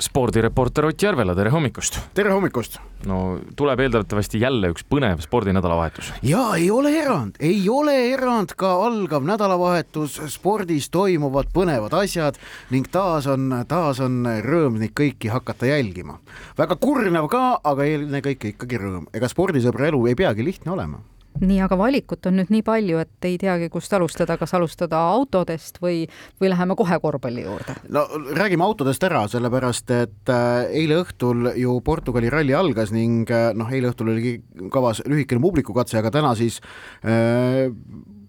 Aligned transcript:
spordireporter 0.00 0.84
Ott 0.88 1.02
Järvela, 1.02 1.34
tere 1.36 1.50
hommikust! 1.52 1.98
tere 2.14 2.32
hommikust! 2.32 2.78
no 3.06 3.38
tuleb 3.56 3.80
eeldatavasti 3.84 4.40
jälle 4.40 4.70
üks 4.72 4.84
põnev 4.88 5.20
spordinädalavahetus. 5.24 6.12
ja 6.22 6.44
ei 6.56 6.70
ole 6.70 6.92
erand, 7.02 7.36
ei 7.40 7.68
ole 7.68 7.94
erand 8.12 8.54
ka 8.56 8.72
algav 8.86 9.24
nädalavahetus, 9.28 10.20
spordis 10.32 10.90
toimuvad 10.90 11.52
põnevad 11.54 11.96
asjad 12.00 12.40
ning 12.70 12.88
taas 12.92 13.28
on, 13.30 13.52
taas 13.68 14.00
on 14.00 14.24
rõõm 14.44 14.80
neid 14.80 14.96
kõiki 14.96 15.32
hakata 15.32 15.68
jälgima. 15.68 16.18
väga 16.58 16.76
kurnav 16.80 17.28
ka, 17.28 17.44
aga 17.64 17.88
ennekõike 17.94 18.54
ikkagi 18.54 18.80
rõõm, 18.80 19.08
ega 19.14 19.28
spordisõbra 19.28 19.92
elu 19.92 20.06
ei 20.08 20.18
peagi 20.18 20.44
lihtne 20.44 20.72
olema 20.72 21.04
nii, 21.40 21.60
aga 21.64 21.78
valikut 21.78 22.26
on 22.28 22.38
nüüd 22.40 22.50
nii 22.52 22.62
palju, 22.66 23.00
et 23.02 23.28
ei 23.28 23.36
teagi, 23.40 23.70
kust 23.72 23.92
alustada, 23.96 24.36
kas 24.40 24.54
alustada 24.58 25.00
autodest 25.14 25.80
või, 25.82 26.02
või 26.42 26.52
läheme 26.52 26.76
kohe 26.78 26.98
korvpalli 27.02 27.44
juurde? 27.46 27.76
no 27.88 28.04
räägime 28.36 28.66
autodest 28.66 29.04
ära, 29.06 29.24
sellepärast 29.30 29.94
et 29.96 30.32
äh, 30.32 30.68
eile 30.82 31.00
õhtul 31.04 31.52
ju 31.60 31.78
Portugali 31.86 32.30
ralli 32.32 32.56
algas 32.56 32.92
ning 32.94 33.30
äh, 33.30 33.50
noh, 33.56 33.70
eile 33.72 33.92
õhtul 33.92 34.12
oligi 34.14 34.38
kavas 34.72 35.04
lühikene 35.08 35.42
publikukatse, 35.42 36.00
aga 36.00 36.12
täna 36.18 36.34
siis 36.38 36.60
äh, 37.04 37.70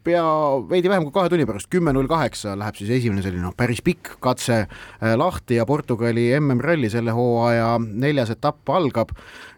pea 0.03 0.23
veidi 0.69 0.89
vähem 0.89 1.05
kui 1.07 1.13
kahe 1.15 1.29
tunni 1.31 1.45
pärast, 1.49 1.69
kümme 1.71 1.93
null 1.93 2.09
kaheksa 2.09 2.55
läheb 2.59 2.77
siis 2.79 2.91
esimene 2.97 3.23
selline 3.25 3.45
noh, 3.45 3.55
päris 3.57 3.83
pikk 3.85 4.15
katse 4.23 4.63
äh, 4.63 5.13
lahti 5.19 5.59
ja 5.59 5.65
Portugali 5.69 6.29
MM-ralli 6.39 6.89
selle 6.91 7.13
hooaja 7.15 7.75
neljas 7.79 8.33
etapp 8.33 8.69
algab 8.73 9.13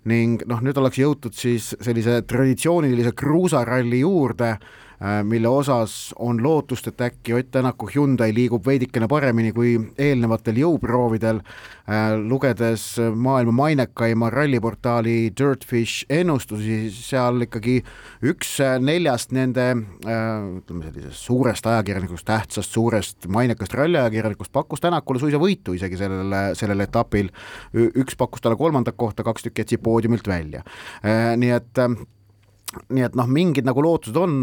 ning 0.09 0.43
noh, 0.49 0.63
nüüd 0.63 0.77
ollakse 0.79 1.03
jõutud 1.05 1.35
siis 1.37 1.73
sellise 1.79 2.21
traditsioonilise 2.27 3.15
kruusaralli 3.17 4.03
juurde 4.03 4.57
mille 5.23 5.47
osas 5.47 6.13
on 6.19 6.37
lootust, 6.43 6.87
et 6.87 7.01
äkki 7.01 7.33
Ott 7.33 7.49
Tänaku 7.51 7.89
Hyundai 7.95 8.33
liigub 8.33 8.65
veidikene 8.65 9.07
paremini 9.11 9.51
kui 9.51 9.73
eelnevatel 9.99 10.61
jõuproovidel. 10.61 11.41
Äh, 11.83 12.13
lugedes 12.15 12.85
maailma 13.15 13.51
mainekaima 13.57 14.29
ralliportaali 14.31 15.33
Dirtfish 15.35 16.05
ennustusi, 16.09 16.77
seal 16.95 17.43
ikkagi 17.43 17.81
üks 18.23 18.55
neljast 18.79 19.35
nende 19.35 19.65
ütleme 19.73 20.87
sellisest 20.87 21.27
suurest 21.27 21.67
ajakirjanikust, 21.67 22.25
tähtsast, 22.27 22.71
suurest 22.71 23.27
mainekast 23.27 23.75
ralliajakirjanikust 23.75 24.53
pakkus 24.55 24.83
Tänakule 24.83 25.19
suisa 25.19 25.41
võitu 25.41 25.75
isegi 25.75 25.99
sellele, 25.99 26.43
sellel 26.59 26.87
etapil. 26.87 27.29
üks 27.73 28.15
pakkus 28.15 28.41
talle 28.41 28.55
kolmandat 28.59 28.95
kohta, 28.97 29.23
kaks 29.23 29.43
tükki 29.43 29.63
jätsid 29.63 29.83
poodiumilt 29.83 30.27
välja. 30.27 30.63
Äh, 31.03 31.33
nii 31.37 31.55
et 31.59 31.83
nii 32.93 33.05
et 33.07 33.15
noh, 33.17 33.29
mingid 33.29 33.67
nagu 33.67 33.83
lootused 33.85 34.17
on, 34.19 34.37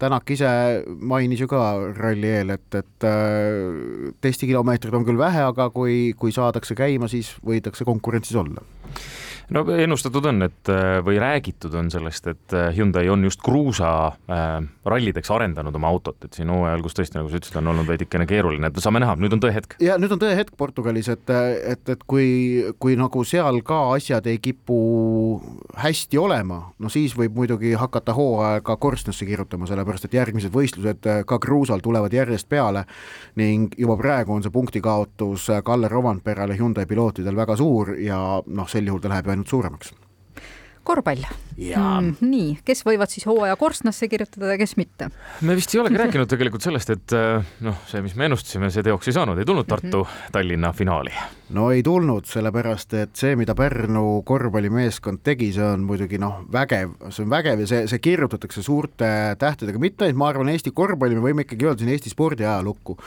Tänak 0.00 0.30
ise 0.34 0.48
mainis 0.86 1.42
ju 1.42 1.48
ka 1.50 1.62
ralli 1.96 2.32
eel, 2.40 2.54
et, 2.56 2.66
et 2.74 3.06
äh, 3.08 4.10
testikilomeetreid 4.24 4.96
on 4.96 5.06
küll 5.06 5.20
vähe, 5.20 5.44
aga 5.46 5.70
kui, 5.74 6.12
kui 6.18 6.34
saadakse 6.34 6.76
käima, 6.78 7.10
siis 7.12 7.34
võidakse 7.46 7.86
konkurentsis 7.88 8.38
olla 8.40 8.64
no 9.54 9.62
ennustatud 9.78 10.26
on, 10.26 10.42
et 10.46 10.70
äh, 10.72 10.98
või 11.06 11.18
räägitud 11.22 11.74
on 11.78 11.90
sellest, 11.92 12.26
et 12.32 12.54
äh, 12.56 12.70
Hyundai 12.76 13.08
on 13.12 13.24
just 13.24 13.42
kruusa 13.44 13.90
äh, 14.30 15.30
arendanud 15.36 15.74
oma 15.74 15.90
autot, 15.90 16.18
et 16.24 16.34
siin 16.34 16.50
hooajal, 16.50 16.82
kus 16.82 16.96
tõesti, 16.98 17.18
nagu 17.18 17.30
sa 17.30 17.38
ütlesid, 17.38 17.58
on 17.60 17.70
olnud 17.72 17.88
veidikene 17.88 18.26
keeruline, 18.26 18.70
et 18.70 18.80
saame 18.82 19.02
näha, 19.02 19.16
nüüd 19.20 19.36
on 19.36 19.42
tõehetk. 19.42 19.76
ja 19.82 19.98
nüüd 20.00 20.14
on 20.16 20.22
tõehetk 20.22 20.56
Portugalis, 20.58 21.10
et, 21.12 21.30
et, 21.30 21.82
et 21.94 22.04
kui, 22.08 22.28
kui 22.82 22.96
nagu 22.98 23.24
seal 23.26 23.60
ka 23.66 23.80
asjad 23.94 24.26
ei 24.30 24.40
kipu 24.42 24.80
hästi 25.78 26.18
olema, 26.18 26.60
no 26.78 26.90
siis 26.92 27.14
võib 27.18 27.36
muidugi 27.38 27.74
hakata 27.78 28.16
hooaega 28.16 28.76
korstnasse 28.82 29.26
kirjutama, 29.28 29.68
sellepärast 29.70 30.08
et 30.08 30.18
järgmised 30.18 30.54
võistlused 30.54 31.10
ka 31.26 31.40
kruusal 31.42 31.82
tulevad 31.84 32.14
järjest 32.14 32.48
peale 32.50 32.86
ning 33.38 33.74
juba 33.78 33.96
praegu 34.00 34.34
on 34.34 34.44
see 34.44 34.54
punktikaotus 34.54 35.48
Kalle 35.64 35.88
Rovanperale 35.90 36.56
Hyundai 36.58 36.86
pilootidel 36.86 37.36
väga 37.36 37.56
suur 37.58 37.94
ja 38.00 38.18
noh, 38.46 38.68
sel 38.70 38.88
juhul 38.88 39.02
ta 39.02 39.10
läheb 39.12 39.35
ainult 39.36 39.52
suuremaks 39.52 39.94
korvpall. 40.86 41.26
Mm, 41.56 42.10
nii, 42.20 42.58
kes 42.66 42.82
võivad 42.86 43.10
siis 43.10 43.24
hooaja 43.26 43.56
korstnasse 43.58 44.08
kirjutada 44.12 44.52
ja 44.52 44.58
kes 44.60 44.76
mitte? 44.76 45.08
me 45.46 45.56
vist 45.56 45.72
ei 45.74 45.80
olegi 45.80 45.98
rääkinud 46.02 46.28
tegelikult 46.30 46.66
sellest, 46.66 46.92
et 46.92 47.14
äh, 47.16 47.46
noh, 47.64 47.78
see, 47.90 48.02
mis 48.04 48.14
me 48.18 48.28
ennustasime, 48.28 48.70
see 48.74 48.84
teoks 48.86 49.08
ei 49.10 49.16
saanud, 49.16 49.40
ei 49.40 49.48
tulnud 49.48 49.66
Tartu 49.66 50.04
mm 50.04 50.10
-hmm. 50.10 50.32
Tallinna 50.36 50.72
finaali. 50.76 51.14
No 51.54 51.68
ei 51.70 51.82
tulnud, 51.86 52.26
sellepärast 52.26 52.94
et 52.98 53.12
see, 53.18 53.36
mida 53.38 53.54
Pärnu 53.54 54.22
korvpallimeeskond 54.26 55.22
tegi, 55.26 55.52
see 55.54 55.62
on 55.62 55.84
muidugi 55.86 56.18
noh, 56.18 56.40
vägev, 56.52 56.96
see 57.14 57.22
on 57.22 57.30
vägev 57.30 57.62
ja 57.62 57.68
see, 57.70 57.84
see 57.90 58.02
kirjutatakse 58.02 58.64
suurte 58.66 59.08
tähtedega, 59.38 59.80
mitte 59.82 60.06
ainult, 60.06 60.18
ma 60.18 60.30
arvan, 60.32 60.50
Eesti 60.50 60.72
korvpalli, 60.74 61.18
me 61.18 61.22
võime 61.28 61.46
ikkagi 61.46 61.68
öelda 61.68 61.84
siin 61.84 61.92
Eesti 61.94 62.10
spordi 62.10 62.46
ajalukku. 62.46 62.98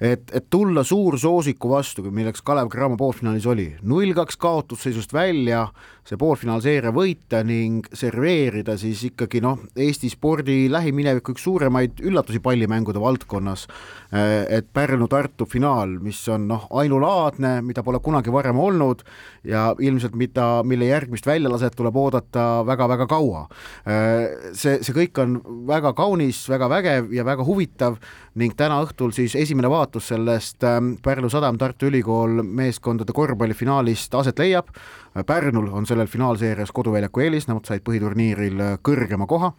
et, 0.00 0.28
et 0.36 0.48
tulla 0.52 0.84
suursoosiku 0.84 1.72
vastu, 1.72 2.04
milleks 2.10 2.44
Kalev 2.44 2.68
Cramo 2.72 3.00
poolfinaalis 3.00 3.48
oli, 3.48 3.70
null 3.82 4.12
kaks 4.16 4.36
kaotusseisust 4.44 5.16
välja, 5.16 5.64
see 6.06 6.18
poolfinaalseeria 6.20 6.92
võita 6.94 7.40
ning 7.46 7.86
serveerida 7.96 8.76
siis 8.78 9.02
ikkagi 9.08 9.40
noh, 9.42 9.64
Eesti 9.72 10.10
spordi 10.12 10.66
lähimineviku 10.70 11.34
üks 11.34 11.46
suuremaid 11.46 12.04
üllatusi 12.04 12.42
pallimängude 12.44 13.00
valdkonnas. 13.02 13.66
et 14.12 14.68
Pärnu-Tartu 14.72 15.46
finaal, 15.50 15.96
mis 16.00 16.20
on 16.30 16.46
noh, 16.48 16.68
ainulaadne, 16.70 17.58
mida 17.66 17.82
pole 17.86 18.00
kunagi 18.02 18.32
varem 18.34 18.58
olnud 18.60 19.04
ja 19.46 19.68
ilmselt 19.80 20.16
mida, 20.18 20.62
mille 20.66 20.90
järgmist 20.90 21.26
väljalaset 21.26 21.76
tuleb 21.78 21.96
oodata 21.96 22.64
väga-väga 22.66 23.06
kaua. 23.10 23.46
see, 24.52 24.78
see 24.82 24.94
kõik 24.96 25.22
on 25.22 25.38
väga 25.68 25.92
kaunis, 25.96 26.44
väga 26.50 26.68
vägev 26.70 27.12
ja 27.14 27.24
väga 27.24 27.46
huvitav 27.46 27.98
ning 28.36 28.54
täna 28.56 28.82
õhtul 28.84 29.14
siis 29.16 29.36
esimene 29.38 29.70
vaatus 29.70 30.10
sellest 30.12 30.64
Pärnu 31.02 31.30
Sadam 31.32 31.58
Tartu 31.58 31.88
Ülikool 31.90 32.42
meeskondade 32.42 33.14
korvpallifinaalist 33.16 34.14
aset 34.14 34.38
leiab. 34.38 34.70
Pärnul 35.26 35.70
on 35.72 35.86
sellel 35.88 36.10
finaalseerias 36.12 36.72
koduväljaku 36.76 37.22
eelis, 37.24 37.46
nemad 37.48 37.64
said 37.64 37.80
põhiturniiril 37.86 38.60
kõrgema 38.84 39.24
koha 39.30 39.54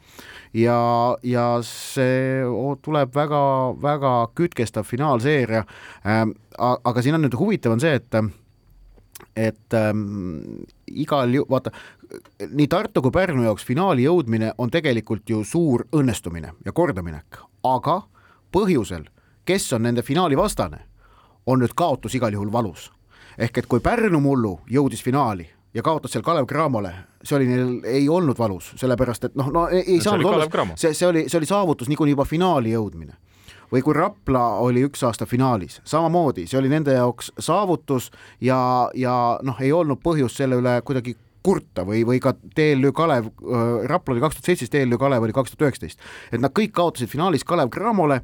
ja, 0.54 0.78
ja 1.24 1.46
see 1.66 2.44
tuleb 2.86 3.16
väga-väga 3.16 4.14
kütkestav 4.38 4.86
finaalseeria. 4.88 5.64
aga 6.58 7.02
siin 7.06 7.18
on 7.18 7.26
nüüd 7.26 7.38
huvitav 7.38 7.76
on 7.76 7.82
see, 7.82 7.98
et 8.00 8.17
et 9.36 9.74
ähm, 9.74 10.64
igal 10.88 11.34
ju-, 11.34 11.46
vaata, 11.50 11.72
nii 12.50 12.68
Tartu 12.68 13.02
kui 13.02 13.12
Pärnu 13.12 13.44
jaoks 13.46 13.66
finaali 13.66 14.06
jõudmine 14.06 14.54
on 14.58 14.72
tegelikult 14.74 15.30
ju 15.30 15.44
suur 15.46 15.86
õnnestumine 15.96 16.54
ja 16.66 16.74
kordaminek, 16.74 17.40
aga 17.64 18.02
põhjusel, 18.54 19.08
kes 19.46 19.72
on 19.74 19.88
nende 19.88 20.06
finaali 20.06 20.38
vastane, 20.38 20.84
on 21.46 21.62
nüüd 21.64 21.76
kaotus 21.76 22.16
igal 22.16 22.34
juhul 22.34 22.52
valus. 22.52 22.92
ehk 23.38 23.58
et 23.58 23.68
kui 23.68 23.80
Pärnu 23.80 24.20
mullu 24.20 24.60
jõudis 24.70 25.04
finaali 25.04 25.48
ja 25.74 25.84
kaotas 25.84 26.12
seal 26.12 26.24
Kalev 26.24 26.48
Cramole, 26.48 26.94
see 27.24 27.36
oli 27.36 27.48
neil, 27.48 27.82
ei 27.86 28.10
olnud 28.10 28.38
valus, 28.38 28.72
sellepärast 28.76 29.24
et 29.24 29.36
noh, 29.36 29.52
no 29.54 29.68
ei, 29.68 29.84
ei 29.94 30.02
saanud 30.02 30.26
olla, 30.26 30.48
see, 30.76 30.94
see 30.94 31.08
oli, 31.08 31.28
see 31.30 31.38
oli 31.38 31.46
saavutus 31.46 31.90
niikuinii 31.92 32.16
juba 32.16 32.26
finaali 32.26 32.74
jõudmine 32.74 33.14
või 33.72 33.84
kui 33.84 33.96
Rapla 33.98 34.44
oli 34.64 34.84
üks 34.88 35.04
aasta 35.04 35.26
finaalis, 35.26 35.82
samamoodi, 35.88 36.48
see 36.48 36.60
oli 36.60 36.72
nende 36.72 36.96
jaoks 36.96 37.32
saavutus 37.40 38.12
ja, 38.42 38.60
ja 38.96 39.16
noh, 39.44 39.62
ei 39.62 39.72
olnud 39.76 40.02
põhjust 40.04 40.40
selle 40.40 40.60
üle 40.62 40.80
kuidagi 40.88 41.18
kurta 41.48 41.86
või, 41.88 42.04
või 42.08 42.20
ka 42.24 42.34
TLÜ 42.56 42.92
Kalev 42.96 43.32
äh,, 43.32 43.66
Rapla 43.88 44.16
oli 44.16 44.24
kaks 44.24 44.38
tuhat 44.40 44.52
seitseteist, 44.52 44.76
TLÜ 44.76 45.00
Kalev 45.00 45.28
oli 45.28 45.36
kaks 45.36 45.54
tuhat 45.54 45.68
üheksateist. 45.68 46.00
et 46.32 46.44
nad 46.44 46.54
kõik 46.56 46.74
kaotasid 46.76 47.12
finaalis 47.12 47.48
Kalev 47.48 47.72
Cramole, 47.74 48.22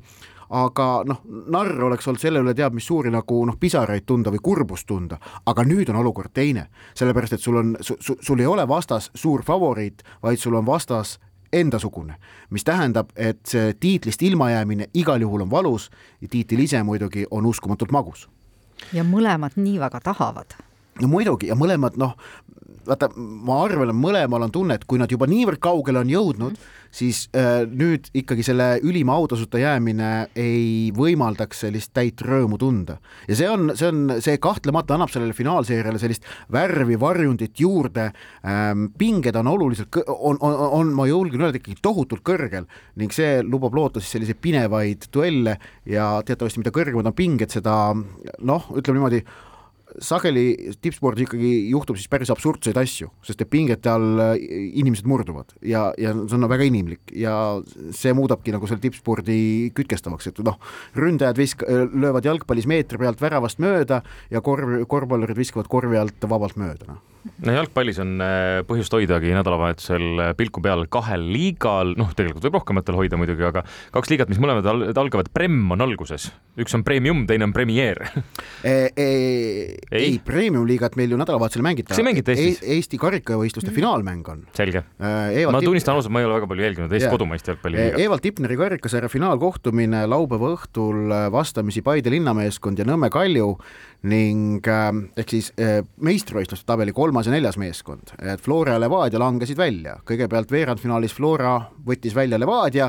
aga 0.54 0.88
noh, 1.08 1.22
narr 1.26 1.84
oleks 1.88 2.08
olnud 2.08 2.22
selle 2.22 2.42
üle 2.44 2.54
teab 2.58 2.76
mis 2.76 2.88
suuri 2.88 3.12
nagu 3.14 3.40
noh, 3.48 3.58
pisaraid 3.60 4.06
tunda 4.06 4.32
või 4.34 4.44
kurbust 4.44 4.88
tunda, 4.88 5.20
aga 5.46 5.66
nüüd 5.68 5.90
on 5.94 6.02
olukord 6.04 6.34
teine, 6.34 6.68
sellepärast 7.00 7.38
et 7.38 7.46
sul 7.46 7.62
on 7.62 7.76
su,, 7.82 7.98
su, 8.00 8.18
sul 8.22 8.44
ei 8.44 8.50
ole 8.50 8.68
vastas 8.68 9.10
suur 9.16 9.44
favoriit, 9.44 10.04
vaid 10.24 10.42
sul 10.42 10.60
on 10.60 10.68
vastas 10.68 11.18
endasugune, 11.54 12.18
mis 12.50 12.64
tähendab, 12.64 13.10
et 13.16 13.40
see 13.48 13.74
tiitlist 13.80 14.22
ilmajäämine 14.22 14.90
igal 14.94 15.22
juhul 15.22 15.46
on 15.46 15.52
valus 15.52 15.90
ja 16.22 16.28
tiitel 16.28 16.60
ise 16.66 16.84
muidugi 16.84 17.26
on 17.32 17.46
uskumatult 17.46 17.92
magus. 17.92 18.30
ja 18.94 19.04
mõlemad 19.04 19.56
nii 19.56 19.80
väga 19.80 20.00
tahavad 20.04 20.58
no 21.02 21.10
muidugi 21.10 21.50
ja 21.50 21.58
mõlemad 21.58 21.98
noh, 22.02 22.16
vaata, 22.88 23.10
ma 23.16 23.60
arvan, 23.64 23.92
et 23.92 23.98
mõlemal 23.98 24.48
on 24.48 24.54
tunne, 24.54 24.78
et 24.78 24.86
kui 24.90 25.00
nad 25.02 25.12
juba 25.12 25.28
niivõrd 25.30 25.62
kaugele 25.64 26.02
on 26.02 26.10
jõudnud 26.12 26.54
mm, 26.54 26.58
-hmm. 26.58 26.90
siis 26.92 27.30
äh, 27.36 27.64
nüüd 27.70 28.10
ikkagi 28.14 28.44
selle 28.44 28.80
ülima 28.84 29.16
autasuta 29.16 29.60
jäämine 29.60 30.28
ei 30.36 30.92
võimaldaks 30.96 31.64
sellist 31.66 31.94
täit 31.94 32.22
rõõmu 32.22 32.58
tunda. 32.60 32.98
ja 33.28 33.36
see 33.36 33.50
on, 33.50 33.72
see 33.76 33.88
on, 33.88 34.16
see 34.20 34.38
kahtlemata 34.38 34.96
annab 34.96 35.10
sellele 35.10 35.34
finaalseeriale 35.34 36.00
sellist 36.00 36.24
värvi, 36.52 37.00
varjundit 37.00 37.60
juurde 37.60 38.12
ähm,, 38.46 38.86
pinged 38.98 39.36
on 39.36 39.48
oluliselt, 39.48 39.96
on, 40.08 40.38
on, 40.40 40.56
on, 40.80 40.94
ma 40.94 41.08
julgen 41.08 41.42
öelda, 41.42 41.58
ikkagi 41.62 41.80
tohutult 41.82 42.24
kõrgel 42.24 42.68
ning 42.96 43.12
see 43.12 43.42
lubab 43.44 43.74
loota 43.74 44.00
siis 44.00 44.12
selliseid 44.18 44.42
pinevaid 44.42 45.08
duelle 45.14 45.58
ja 45.86 46.22
teatavasti, 46.26 46.60
mida 46.60 46.72
kõrgemad 46.72 47.08
on 47.08 47.16
pinged, 47.16 47.50
seda 47.50 47.94
noh, 48.40 48.70
ütleme 48.76 49.00
niimoodi, 49.00 49.24
sageli 50.02 50.74
tippspordis 50.82 51.28
ikkagi 51.28 51.52
juhtub 51.72 52.00
siis 52.00 52.10
päris 52.12 52.32
absurdseid 52.34 52.78
asju, 52.80 53.10
sest 53.26 53.44
et 53.44 53.52
pingete 53.52 53.92
all 53.92 54.22
äh, 54.24 54.34
inimesed 54.82 55.08
murduvad 55.10 55.54
ja, 55.62 55.86
ja 56.02 56.16
see 56.16 56.40
on 56.40 56.50
väga 56.50 56.68
inimlik 56.70 57.14
ja 57.18 57.36
see 57.96 58.16
muudabki 58.18 58.56
nagu 58.56 58.70
selle 58.70 58.84
tippspordi 58.84 59.72
kütkestavaks, 59.78 60.32
et 60.32 60.44
noh, 60.46 60.60
ründajad 60.98 61.40
visk-, 61.40 61.66
löövad 61.94 62.26
jalgpallis 62.28 62.70
meetri 62.70 63.02
pealt 63.02 63.22
väravast 63.22 63.62
mööda 63.64 64.02
ja 64.34 64.44
korv, 64.46 64.80
korvpallurid 64.90 65.38
viskavad 65.38 65.70
korvi 65.72 66.00
alt 66.00 66.30
vabalt 66.30 66.60
mööda, 66.60 66.94
noh 66.94 67.13
no 67.24 67.54
jalgpallis 67.56 68.00
on 68.04 68.18
äh, 68.24 68.62
põhjust 68.68 68.94
hoidagi 68.96 69.32
nädalavahetusel 69.36 70.06
äh, 70.20 70.32
pilku 70.38 70.62
peal 70.64 70.86
kahel 70.92 71.24
liigal, 71.32 71.94
noh, 72.00 72.12
tegelikult 72.16 72.44
võib 72.48 72.58
rohkematel 72.60 72.98
hoida 73.00 73.20
muidugi, 73.20 73.46
aga 73.48 73.64
kaks 73.96 74.12
liigat, 74.12 74.32
mis 74.32 74.42
mõlemad 74.44 74.68
al 74.70 74.86
algavad, 74.92 75.30
Prem 75.34 75.56
on 75.74 75.84
alguses, 75.86 76.30
üks 76.60 76.76
on 76.76 76.84
Premium, 76.88 77.24
teine 77.30 77.48
on 77.48 77.56
Premier 77.56 78.02
e. 78.04 78.74
E 78.74 78.76
ei, 79.00 79.78
ei, 79.92 80.18
Premium-liigat 80.24 80.98
meil 81.00 81.16
ju 81.16 81.20
nädalavahetusel 81.20 81.64
ei 81.64 81.68
mängita. 81.70 81.94
kas 81.94 82.02
ei 82.04 82.08
mängita 82.08 82.36
Eestis 82.36 82.62
e? 82.62 82.78
Eesti 82.78 83.00
karikavõistluste 83.02 83.72
mm. 83.72 83.78
finaalmäng 83.78 84.34
on. 84.34 84.44
selge 84.58 84.84
e. 85.00 85.46
ma 85.48 85.64
tunnistan 85.64 85.98
ausalt, 85.98 86.14
ma 86.14 86.24
ei 86.24 86.28
ole 86.28 86.38
väga 86.40 86.52
palju 86.52 86.68
jälginud 86.68 86.92
Eesti 86.92 87.08
yeah. 87.08 87.16
kodumaist 87.16 87.50
jalgpalliliigat 87.52 88.00
e. 88.00 88.08
Evald 88.08 88.26
Tipneri 88.26 88.60
karikasarja 88.60 89.12
finaalkohtumine 89.12 90.04
laupäeva 90.12 90.54
õhtul 90.58 91.16
vastamisi 91.34 91.84
Paide 91.86 92.12
linnameeskond 92.14 92.80
ja 92.80 92.88
Nõmme 92.88 93.10
Kalju 93.14 93.56
ning 94.12 94.68
ehk 94.68 95.32
siis 95.32 95.54
meistrivõistluste 96.04 96.68
tabeli 96.68 96.92
kolmas 97.14 97.28
ja 97.30 97.34
neljas 97.36 97.58
meeskond, 97.62 98.10
et 98.26 98.42
Flora 98.42 98.74
ja 98.74 98.80
Levadia 98.82 99.20
langesid 99.22 99.58
välja, 99.58 100.00
kõigepealt 100.02 100.50
veerandfinaalis 100.50 101.14
Flora 101.14 101.52
võttis 101.86 102.16
välja 102.18 102.40
Levadia 102.42 102.88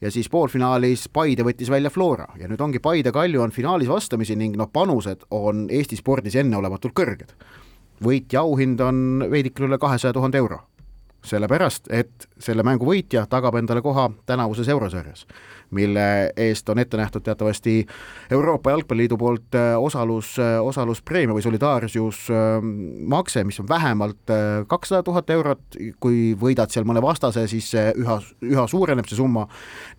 ja 0.00 0.10
siis 0.10 0.30
poolfinaalis 0.32 1.10
Paide 1.12 1.44
võttis 1.44 1.68
välja 1.68 1.90
Flora. 1.92 2.24
Ja 2.40 2.48
nüüd 2.48 2.62
ongi 2.64 2.80
Paide 2.80 3.12
Kalju 3.12 3.42
on 3.44 3.52
finaalis 3.52 3.90
vastamisi 3.92 4.32
ning 4.36 4.56
noh, 4.56 4.70
panused 4.72 5.26
on 5.28 5.66
Eesti 5.68 6.00
spordis 6.00 6.38
enneolematult 6.40 6.96
kõrged. 6.96 7.36
võit 8.00 8.32
ja 8.32 8.40
auhind 8.40 8.80
on 8.80 9.28
veidikene 9.30 9.68
üle 9.68 9.78
kahesaja 9.78 10.12
tuhande 10.16 10.38
euro 10.38 10.62
sellepärast, 11.26 11.90
et 11.90 12.28
selle 12.38 12.62
mängu 12.66 12.86
võitja 12.86 13.26
tagab 13.30 13.54
endale 13.58 13.82
koha 13.84 14.10
tänavuses 14.26 14.68
eurosarjas, 14.72 15.26
mille 15.74 16.32
eest 16.36 16.68
on 16.70 16.78
ette 16.78 16.96
nähtud 16.96 17.22
teatavasti 17.26 17.86
Euroopa 18.30 18.70
Jalgpalliliidu 18.70 19.16
poolt 19.18 19.54
äh, 19.58 19.74
osalus, 19.82 20.38
äh, 20.38 20.62
osaluspreemia 20.62 21.34
või 21.34 21.42
solidaarsusmakse, 21.42 23.44
mis 23.44 23.60
on 23.62 23.68
vähemalt 23.68 24.30
äh, 24.30 24.62
kakssada 24.70 25.02
tuhat 25.06 25.30
eurot, 25.34 25.60
kui 26.00 26.36
võidad 26.38 26.70
seal 26.72 26.86
mõne 26.88 27.02
vastase, 27.02 27.46
siis 27.50 27.72
üha, 27.74 28.20
üha 28.46 28.66
suureneb 28.70 29.06
see 29.10 29.18
summa, 29.18 29.46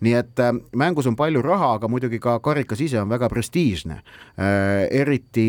nii 0.04 0.14
et 0.18 0.36
mängus 0.76 1.08
on 1.10 1.16
palju 1.18 1.42
raha, 1.44 1.74
aga 1.78 1.88
muidugi 1.90 2.18
ka 2.22 2.38
karikas 2.44 2.80
ise 2.84 3.00
on 3.02 3.10
väga 3.10 3.28
prestiižne, 3.32 3.96
eriti 4.94 5.48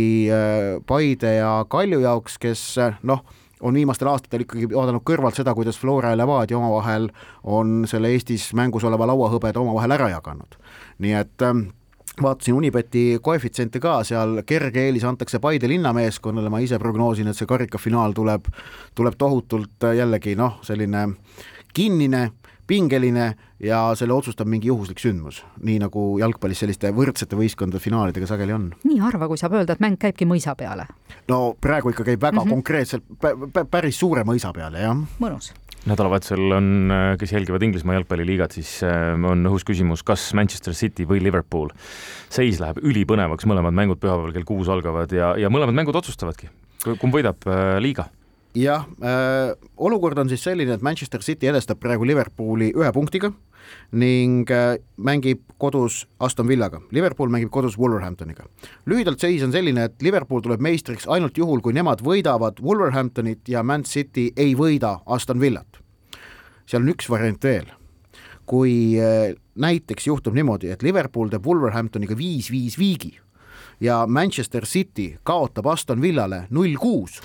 Paide 0.88 1.36
ja 1.40 1.66
Kalju 1.70 2.00
jaoks, 2.04 2.38
kes 2.42 2.62
noh, 3.08 3.24
on 3.60 3.74
viimastel 3.74 4.08
aastatel 4.08 4.46
ikkagi 4.46 4.70
vaadanud 4.72 5.04
kõrvalt 5.06 5.36
seda, 5.40 5.54
kuidas 5.56 5.80
Flora 5.80 6.14
ja 6.14 6.20
Levadia 6.20 6.58
omavahel 6.58 7.10
on 7.44 7.84
selle 7.90 8.12
Eestis 8.14 8.54
mängus 8.56 8.86
oleva 8.88 9.08
lauahõbeda 9.10 9.60
omavahel 9.60 9.98
ära 9.98 10.10
jaganud. 10.14 10.56
nii 11.00 11.14
et 11.20 11.46
ähm, 11.46 11.68
vaatasin 12.22 12.54
Unibeti 12.54 13.20
koefitsiente 13.22 13.80
ka, 13.80 14.00
seal 14.04 14.42
kerge 14.46 14.86
eelis 14.86 15.04
antakse 15.04 15.40
Paide 15.40 15.68
linnameeskonnale, 15.68 16.50
ma 16.50 16.60
ise 16.64 16.80
prognoosin, 16.80 17.28
et 17.28 17.38
see 17.38 17.48
karikafinaal 17.48 18.16
tuleb, 18.16 18.48
tuleb 18.96 19.18
tohutult 19.18 19.88
äh, 19.88 19.98
jällegi 20.02 20.36
noh, 20.40 20.60
selline 20.64 21.08
kinnine 21.74 22.30
pingeline 22.70 23.30
ja 23.64 23.82
selle 23.98 24.14
otsustab 24.16 24.50
mingi 24.50 24.70
juhuslik 24.70 25.02
sündmus, 25.02 25.42
nii 25.66 25.80
nagu 25.84 26.04
jalgpallis 26.22 26.62
selliste 26.64 26.92
võrdsete 26.96 27.38
võistkondade 27.40 27.82
finaalidega 27.84 28.30
sageli 28.30 28.56
on. 28.56 28.70
nii 28.86 29.00
harva, 29.04 29.30
kui 29.30 29.42
saab 29.42 29.58
öelda, 29.58 29.76
et 29.76 29.84
mäng 29.84 29.98
käibki 30.02 30.28
mõisa 30.30 30.56
peale. 30.60 30.86
no 31.32 31.56
praegu 31.62 31.94
ikka 31.94 32.06
käib 32.12 32.22
väga 32.22 32.38
mm 32.38 32.46
-hmm. 32.46 32.54
konkreetselt 32.54 33.72
päris 33.72 34.00
suure 34.00 34.24
mõisa 34.24 34.54
peale, 34.54 34.86
jah. 34.86 35.02
mõnus 35.20 35.54
nädalavahetusel 35.88 36.52
on, 36.52 36.92
kes 37.20 37.32
jälgivad 37.32 37.64
Inglismaa 37.64 37.96
jalgpalliliigat, 37.96 38.52
siis 38.52 38.84
äh, 38.84 39.16
on 39.16 39.48
õhus 39.48 39.64
küsimus, 39.64 40.04
kas 40.04 40.34
Manchester 40.34 40.74
City 40.74 41.08
või 41.08 41.24
Liverpool. 41.24 41.70
seis 42.30 42.60
läheb 42.60 42.78
ülipõnevaks, 42.84 43.48
mõlemad 43.50 43.74
mängud 43.74 44.00
pühapäeval 44.00 44.34
kell 44.34 44.44
kuus 44.44 44.70
algavad 44.70 45.12
ja, 45.12 45.34
ja 45.38 45.50
mõlemad 45.50 45.74
mängud 45.74 45.96
otsustavadki, 45.96 46.50
kumb 47.00 47.16
võidab 47.16 47.48
äh, 47.48 47.80
liiga 47.80 48.10
jah 48.56 48.88
äh,, 49.02 49.54
olukord 49.78 50.18
on 50.18 50.30
siis 50.30 50.44
selline, 50.44 50.74
et 50.74 50.82
Manchester 50.82 51.22
City 51.22 51.50
edestab 51.50 51.80
praegu 51.82 52.08
Liverpooli 52.08 52.72
ühe 52.76 52.92
punktiga 52.94 53.32
ning 53.92 54.50
äh, 54.50 54.78
mängib 54.98 55.44
kodus 55.62 56.08
Aston 56.20 56.48
Villaga, 56.48 56.82
Liverpool 56.92 57.30
mängib 57.30 57.52
kodus 57.54 57.78
Wolverhamptoniga. 57.78 58.48
lühidalt 58.86 59.20
seis 59.20 59.44
on 59.44 59.52
selline, 59.52 59.86
et 59.86 60.02
Liverpool 60.02 60.42
tuleb 60.42 60.62
meistriks 60.62 61.08
ainult 61.08 61.38
juhul, 61.38 61.62
kui 61.62 61.74
nemad 61.74 62.02
võidavad 62.06 62.62
Wolverhamptonit 62.64 63.50
ja 63.50 63.64
Man 63.64 63.84
City 63.84 64.32
ei 64.38 64.56
võida 64.56 65.00
Aston 65.06 65.40
Villat. 65.40 65.82
seal 66.66 66.82
on 66.82 66.94
üks 66.94 67.10
variant 67.10 67.44
veel, 67.44 67.70
kui 68.46 68.98
äh, 68.98 69.36
näiteks 69.56 70.08
juhtub 70.08 70.34
niimoodi, 70.34 70.72
et 70.72 70.84
Liverpool 70.84 71.30
teeb 71.30 71.46
Wolverhamptoniga 71.46 72.18
viis-viis 72.18 72.78
viigi 72.80 73.20
ja 73.80 74.06
Manchester 74.08 74.66
City 74.66 75.18
kaotab 75.24 75.68
Aston 75.68 76.02
Villale 76.02 76.48
null 76.50 76.76
kuus 76.80 77.22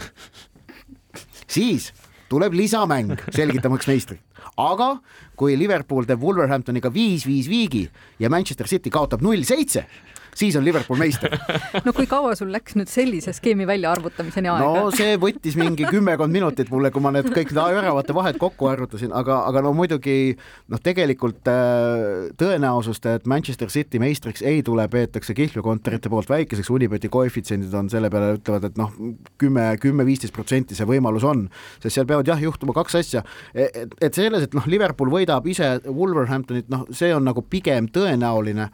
siis 1.54 1.92
tuleb 2.28 2.54
lisamäng 2.56 3.14
selgitamaks 3.34 3.86
meistrit. 3.90 4.20
aga 4.56 4.98
kui 5.38 5.56
Liverpool 5.58 6.04
teeb 6.06 6.20
Wolverhamptoniga 6.22 6.90
viis-viis 6.92 7.48
viigi 7.50 7.88
ja 8.18 8.30
Manchester 8.30 8.68
City 8.70 8.90
kaotab 8.90 9.22
null 9.22 9.42
seitse, 9.46 9.86
siis 10.34 10.56
on 10.56 10.64
Liverpool 10.64 10.98
meister. 10.98 11.36
no 11.84 11.94
kui 11.96 12.06
kaua 12.10 12.34
sul 12.38 12.52
läks 12.54 12.76
nüüd 12.78 12.90
sellise 12.90 13.34
skeemi 13.36 13.66
väljaarvutamiseni 13.69 14.50
aega? 14.50 14.66
no 14.66 14.90
see 14.94 15.16
võttis 15.20 15.56
mingi 15.58 15.86
kümmekond 15.88 16.34
minutit 16.34 16.70
mulle, 16.72 16.90
kui 16.94 17.02
ma 17.04 17.12
need 17.14 17.31
kõik 17.34 17.54
väravate 17.54 18.16
vahed 18.16 18.38
kokku 18.40 18.69
arvutasin, 18.70 19.12
aga, 19.16 19.40
aga 19.48 19.62
no 19.64 19.75
muidugi 19.76 20.34
noh, 20.72 20.81
tegelikult 20.82 21.50
äh, 21.50 22.31
tõenäosust, 22.40 23.06
et 23.10 23.28
Manchester 23.31 23.70
City 23.72 24.00
meistriks 24.02 24.44
ei 24.46 24.62
tule, 24.66 24.86
peetakse 24.90 25.36
kihlveokontorite 25.36 26.12
poolt 26.12 26.31
väikeseks, 26.31 26.70
Unibeti 26.75 27.10
koefitsiendid 27.12 27.75
on 27.78 27.90
selle 27.92 28.10
peale, 28.12 28.34
ütlevad, 28.38 28.69
et 28.70 28.81
noh, 28.81 28.92
kümme, 29.40 29.69
kümme-viisteist 29.82 30.34
protsenti 30.34 30.76
see 30.78 30.88
võimalus 30.88 31.26
on, 31.28 31.46
sest 31.78 31.98
seal 31.98 32.08
peavad 32.10 32.28
jah 32.28 32.40
juhtuma 32.42 32.75
kaks 32.76 32.98
asja, 33.02 33.25
e, 33.52 33.69
et, 33.84 33.94
et 34.08 34.16
selles, 34.16 34.46
et 34.46 34.56
noh, 34.56 34.66
Liverpool 34.70 35.12
võidab 35.12 35.46
ise 35.50 35.76
Wolverhamptonit, 35.86 36.70
noh, 36.72 36.86
see 36.94 37.12
on 37.14 37.26
nagu 37.28 37.44
pigem 37.50 37.88
tõenäoline 37.94 38.70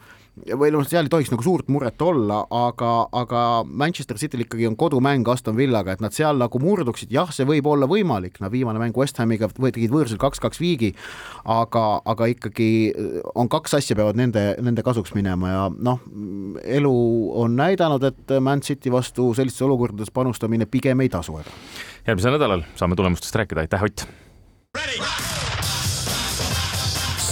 või 0.56 0.70
noh, 0.72 0.84
seal 0.86 1.06
ei 1.06 1.12
tohiks 1.12 1.30
nagu 1.32 1.44
suurt 1.44 1.68
muret 1.72 2.00
olla, 2.02 2.40
aga, 2.54 2.90
aga 3.16 3.42
Manchester 3.66 4.18
Cityl 4.20 4.44
ikkagi 4.44 4.68
on 4.68 4.76
kodumäng 4.78 5.28
Aston 5.28 5.56
Villaga, 5.58 5.94
et 5.94 6.04
nad 6.04 6.14
seal 6.16 6.38
nagu 6.40 6.60
murduksid, 6.62 7.12
jah, 7.12 7.30
see 7.34 7.46
võib 7.48 7.68
olla 7.70 7.88
võimalik, 7.90 8.38
no 8.40 8.50
viimane 8.52 8.80
mäng 8.82 8.96
West 8.96 9.20
Hamiga 9.20 9.50
tegid 9.50 9.92
võõrsil 9.92 10.20
kaks-kaks 10.22 10.62
viigi, 10.62 10.92
aga, 11.44 11.84
aga 12.08 12.30
ikkagi 12.32 12.70
on 13.34 13.50
kaks 13.52 13.76
asja 13.80 13.98
peavad 13.98 14.18
nende, 14.20 14.54
nende 14.62 14.84
kasuks 14.86 15.14
minema 15.18 15.52
ja 15.52 15.66
noh, 15.70 16.00
elu 16.64 16.96
on 17.42 17.58
näidanud, 17.58 18.06
et 18.08 18.36
Man 18.40 18.64
City 18.64 18.92
vastu 18.92 19.32
sellistes 19.36 19.66
olukordades 19.66 20.14
panustamine 20.14 20.68
pigem 20.70 21.04
ei 21.04 21.12
tasu 21.12 21.36
ära. 21.42 21.58
järgmisel 22.06 22.38
nädalal 22.38 22.64
saame 22.78 22.96
tulemustest 22.96 23.36
rääkida, 23.42 23.66
aitäh, 23.66 23.82
Ott! 23.90 24.06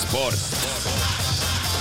sport 0.08 0.57